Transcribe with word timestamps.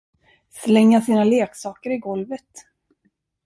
Slänga 0.49 1.01
sina 1.01 1.23
leksaker 1.23 1.89
i 1.91 1.97
golvet. 1.97 2.51